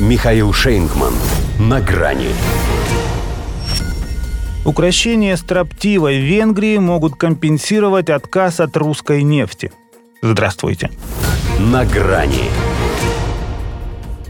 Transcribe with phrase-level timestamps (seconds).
[0.00, 1.14] Михаил Шейнгман.
[1.60, 2.30] На грани.
[4.64, 9.70] Укращение строптивой Венгрии могут компенсировать отказ от русской нефти.
[10.20, 10.90] Здравствуйте.
[11.60, 12.50] На грани.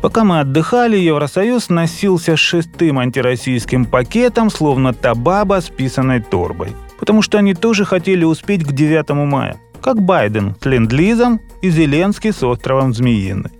[0.00, 6.68] Пока мы отдыхали, Евросоюз носился шестым антироссийским пакетом, словно табаба с писаной торбой.
[7.00, 9.56] Потому что они тоже хотели успеть к 9 мая.
[9.82, 13.50] Как Байден с ленд-лизом и Зеленский с островом Змеиный.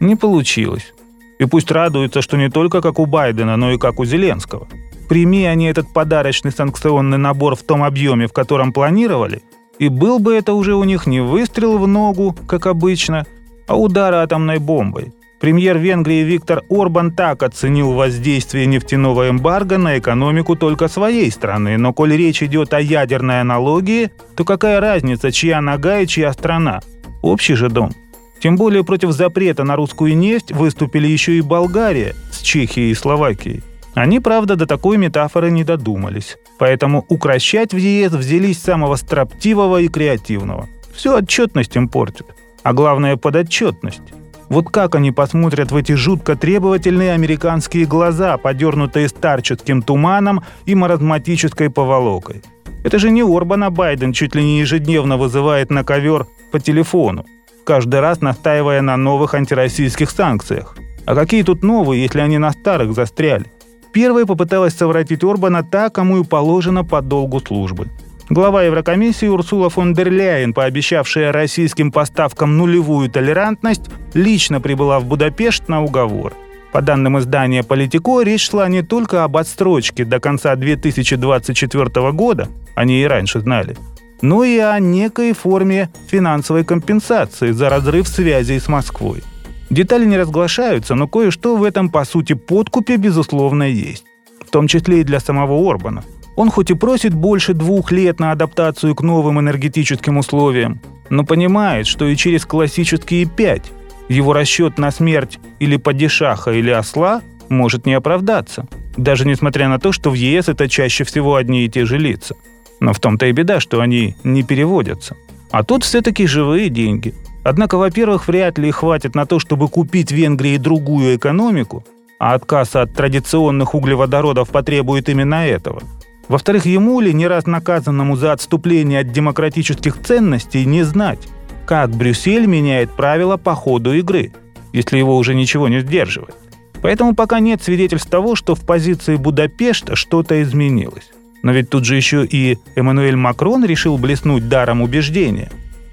[0.00, 0.92] Не получилось.
[1.38, 4.68] И пусть радуются, что не только как у Байдена, но и как у Зеленского.
[5.08, 9.42] Прими они этот подарочный санкционный набор в том объеме, в котором планировали,
[9.78, 13.26] и был бы это уже у них не выстрел в ногу, как обычно,
[13.68, 15.12] а удар атомной бомбой.
[15.38, 21.92] Премьер Венгрии Виктор Орбан так оценил воздействие нефтяного эмбарго на экономику только своей страны, но
[21.92, 26.80] коль речь идет о ядерной аналогии, то какая разница, чья нога и чья страна?
[27.20, 27.92] Общий же дом.
[28.40, 33.62] Тем более против запрета на русскую нефть выступили еще и Болгария с Чехией и Словакией.
[33.94, 36.36] Они, правда, до такой метафоры не додумались.
[36.58, 40.68] Поэтому укращать в ЕС взялись самого строптивого и креативного.
[40.94, 42.26] Всю отчетность им портят.
[42.62, 44.02] А главное, подотчетность.
[44.48, 51.68] Вот как они посмотрят в эти жутко требовательные американские глаза, подернутые старческим туманом и маразматической
[51.68, 52.42] поволокой?
[52.84, 57.24] Это же не Орбана Байден чуть ли не ежедневно вызывает на ковер по телефону,
[57.66, 60.76] каждый раз настаивая на новых антироссийских санкциях.
[61.04, 63.46] А какие тут новые, если они на старых застряли?
[63.92, 67.88] Первой попыталась совратить Орбана та, кому и положено по долгу службы–
[68.28, 75.68] Глава Еврокомиссии Урсула фон дер Ляйен, пообещавшая российским поставкам нулевую толерантность, лично прибыла в Будапешт
[75.68, 76.34] на уговор.
[76.72, 83.00] По данным издания «Политико», речь шла не только об отстрочке до конца 2024 года, они
[83.00, 83.76] и раньше знали,
[84.22, 89.22] но и о некой форме финансовой компенсации за разрыв связей с Москвой.
[89.70, 94.04] Детали не разглашаются, но кое-что в этом, по сути, подкупе, безусловно, есть.
[94.46, 96.04] В том числе и для самого Орбана–
[96.36, 101.86] он хоть и просит больше двух лет на адаптацию к новым энергетическим условиям, но понимает,
[101.86, 103.72] что и через классические пять
[104.08, 109.92] его расчет на смерть или падишаха, или осла может не оправдаться, даже несмотря на то,
[109.92, 112.36] что в ЕС это чаще всего одни и те же лица.
[112.80, 115.16] Но в том-то и беда, что они не переводятся.
[115.50, 117.14] А тут все-таки живые деньги.
[117.44, 121.84] Однако, во-первых, вряд ли хватит на то, чтобы купить Венгрии другую экономику,
[122.18, 125.82] а отказ от традиционных углеводородов потребует именно этого–
[126.28, 131.20] во-вторых, ему ли, не раз наказанному за отступление от демократических ценностей, не знать,
[131.66, 134.32] как Брюссель меняет правила по ходу игры,
[134.72, 136.34] если его уже ничего не сдерживает.
[136.82, 141.10] Поэтому пока нет свидетельств того, что в позиции Будапешта что-то изменилось.
[141.46, 145.48] Но ведь тут же еще и Эммануэль Макрон решил блеснуть даром убеждения.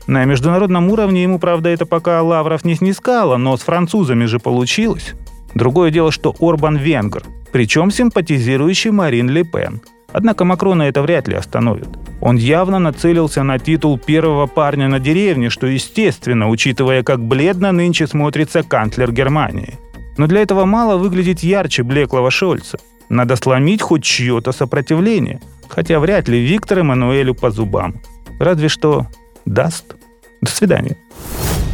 [0.07, 5.13] На международном уровне ему, правда, это пока Лавров не снискало, но с французами же получилось.
[5.53, 7.21] Другое дело, что Орбан венгр,
[7.51, 9.81] причем симпатизирующий Марин Ле Пен–
[10.11, 11.89] Однако Макрона это вряд ли остановит.
[12.21, 18.05] Он явно нацелился на титул первого парня на деревне, что естественно, учитывая, как бледно нынче
[18.05, 19.73] смотрится канцлер Германии.
[20.17, 22.77] Но для этого мало выглядеть ярче блеклого Шольца.
[23.13, 25.39] Надо сломить хоть чье-то сопротивление.
[25.69, 28.01] Хотя вряд ли Виктор Эммануэлю по зубам.
[28.39, 29.05] Разве что
[29.45, 29.95] даст.
[30.41, 30.97] До свидания.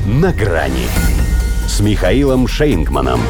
[0.05, 0.88] На грани
[1.66, 3.22] с Михаилом Шейнгманом.